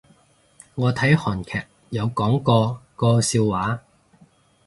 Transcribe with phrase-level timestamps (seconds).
[0.73, 3.81] 我睇韓劇有講過個笑話